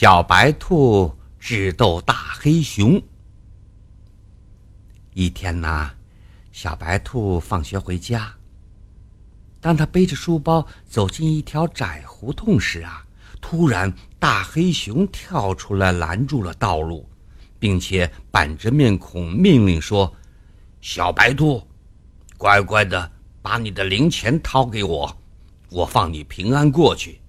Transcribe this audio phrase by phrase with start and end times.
[0.00, 3.02] 小白兔智斗大黑熊。
[5.12, 5.90] 一天呐，
[6.52, 8.32] 小白兔放学回家。
[9.60, 13.04] 当他背着书包走进一条窄胡同时啊，
[13.40, 17.04] 突然大黑熊跳出来拦住了道路，
[17.58, 20.14] 并且板着面孔命令说
[20.80, 21.60] ：“小白兔，
[22.36, 23.10] 乖乖的
[23.42, 25.18] 把你的零钱掏给我，
[25.70, 27.20] 我放你平安过去。”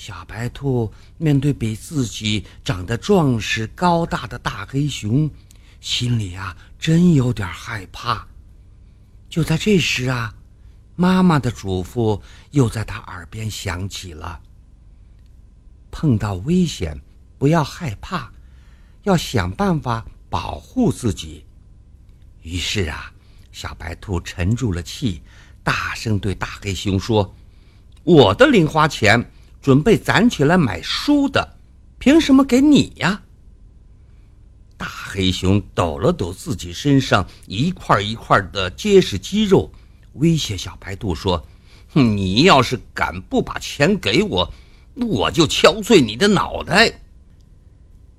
[0.00, 5.30] 小白兔面对比自己长得壮实高大的大黑熊，
[5.78, 8.26] 心里啊真有点害怕。
[9.28, 10.34] 就在这时啊，
[10.96, 12.18] 妈妈的嘱咐
[12.52, 14.40] 又在他耳边响起了：
[15.90, 16.98] 碰到危险
[17.36, 18.32] 不要害怕，
[19.02, 21.44] 要想办法保护自己。
[22.40, 23.12] 于是啊，
[23.52, 25.20] 小白兔沉住了气，
[25.62, 27.34] 大声对大黑熊说
[28.02, 29.22] ：“我的零花钱。”
[29.60, 31.56] 准备攒起来买书的，
[31.98, 33.22] 凭什么给你呀？
[34.76, 39.70] 大黑熊抖了抖自己身上一块一块的结实肌肉，
[40.14, 41.46] 威胁小白兔说
[41.92, 44.50] ：“你要是敢不把钱给我，
[44.94, 47.00] 我就敲碎你的脑袋。”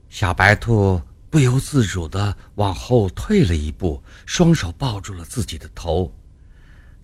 [0.08, 6.14] 小白兔不由自主的往后退了一步，双手抱住了自己的头。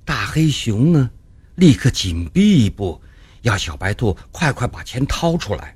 [0.06, 1.10] 大黑熊呢，
[1.56, 3.02] 立刻紧逼一步。
[3.42, 5.76] 要小白兔快快把钱掏出来！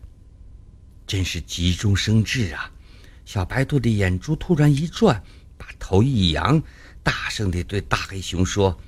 [1.07, 2.71] 真是急中生智啊！
[3.25, 5.21] 小白兔的眼珠突然一转，
[5.57, 6.61] 把头一扬，
[7.03, 8.79] 大声地对大黑熊说：“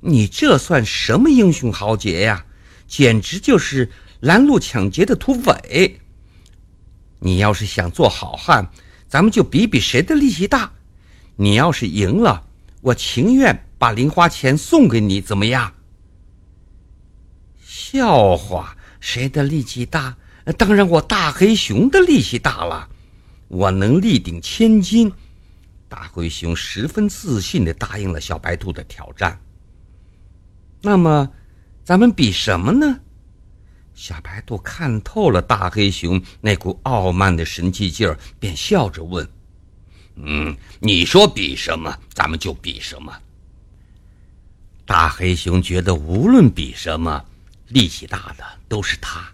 [0.00, 2.44] 你这算什么英雄豪杰呀？
[2.86, 6.00] 简直就是拦路抢劫的土匪！
[7.20, 8.68] 你要是想做好汉，
[9.08, 10.72] 咱们就比比谁的力气大。
[11.36, 12.46] 你要是赢了，
[12.80, 15.72] 我情愿把零花钱送给你，怎么样？”
[17.76, 20.16] 笑话，谁的力气大？
[20.56, 22.88] 当然我大黑熊的力气大了，
[23.48, 25.12] 我能力顶千斤。
[25.88, 29.36] 大灰熊十分自信地答应了小白兔的挑战。
[30.82, 31.28] 那么，
[31.82, 33.00] 咱们比什么呢？
[33.92, 39.28] 小白兔看透了大黑熊那股傲慢的神气劲儿，便笑着问
[40.14, 43.12] ：“嗯，你说比什么，咱们就比什么。”
[44.86, 47.24] 大黑熊觉得无论比什么。
[47.74, 49.28] 力气大的都是他。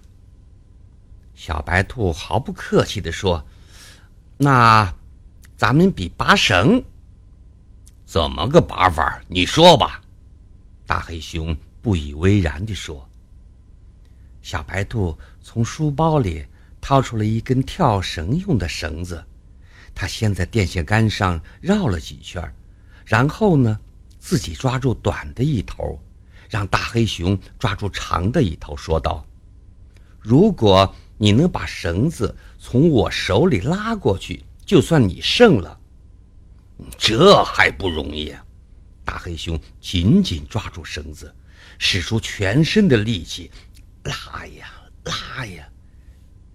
[1.35, 3.45] 小白兔毫不客气地说
[4.39, 4.91] ：“那，
[5.59, 6.83] 咱们比拔绳。
[8.07, 9.21] 怎么个拔法？
[9.29, 10.01] 你说吧。”
[10.87, 13.07] 大黑熊不以为然地说。
[14.41, 16.47] 小白兔从书包里
[16.81, 19.23] 掏出了一根跳绳用的绳子，
[19.95, 22.43] 他先在电线杆上绕了几圈，
[23.05, 23.79] 然后呢，
[24.19, 26.03] 自己抓住短的一头。
[26.51, 29.25] 让大黑熊抓住长的一头，说道
[30.21, 35.79] ：“如果你能把绳子从我手里拉过去，就算你胜了。”
[36.99, 38.35] 这还不容易？
[39.05, 41.33] 大黑熊紧紧抓住绳子，
[41.79, 43.51] 使出全身的力气，
[44.03, 44.73] 拉呀
[45.05, 45.69] 拉呀。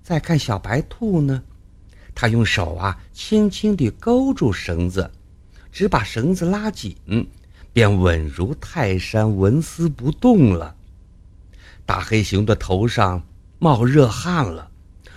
[0.04, 1.42] 再看小白兔呢，
[2.14, 5.10] 他用手啊轻轻地勾住绳子，
[5.72, 6.98] 只把绳子拉紧。
[7.76, 10.74] 便稳如泰山，纹丝不动了。
[11.86, 13.22] 大黑熊的头上
[13.60, 14.72] 冒热汗了，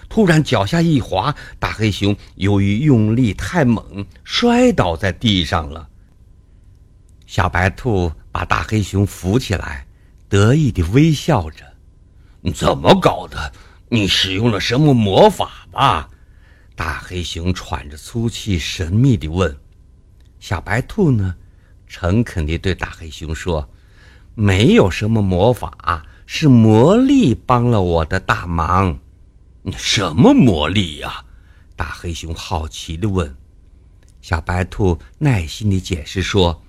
[0.08, 5.88] 突然脚下一滑，大黑熊由于用力太猛，摔倒在地上了。
[7.28, 9.86] 小白兔把大黑熊扶起来，
[10.28, 11.64] 得意地微笑着
[12.52, 13.52] ：“怎么搞的？
[13.88, 16.10] 你使用了什么魔法吧？”
[16.74, 19.56] 大黑熊喘着粗气，神秘地问
[20.40, 21.36] ：“小白兔呢？”
[21.88, 23.68] 诚恳地对大黑熊说
[24.36, 28.98] ：“没有什么魔法，是魔力帮了我的大忙。
[29.76, 31.24] ”“什么魔力呀？”
[31.74, 33.34] 大黑熊好奇地问。
[34.20, 36.62] 小白兔耐心地解释说：“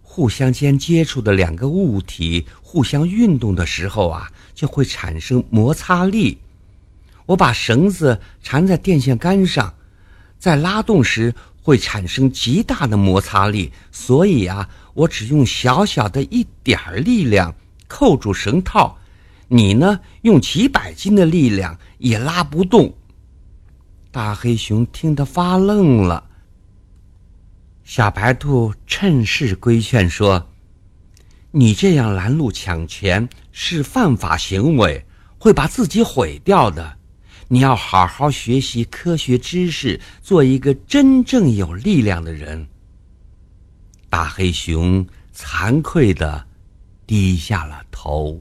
[0.00, 6.38] 互相间接触的两个物体互相运动的时候啊，就会产生摩擦力。
[7.26, 9.74] 我把绳子缠在电线杆上，
[10.38, 17.54] 在拉动时。”会产生极大的摩擦力，所以啊，我只用小小的一点儿力量
[17.86, 18.98] 扣住绳套，
[19.48, 22.94] 你呢，用几百斤的力量也拉不动。
[24.10, 26.28] 大黑熊听得发愣了。
[27.84, 30.48] 小白兔趁势规劝说
[31.50, 35.04] ：“你这样拦路抢钱是犯法行为，
[35.38, 36.98] 会把自己毁掉的。”
[37.52, 42.68] 你要好好学习科学知识，做一个真正有力量的人。
[44.08, 45.04] 大黑熊
[45.34, 46.46] 惭愧的
[47.08, 48.40] 低下了头。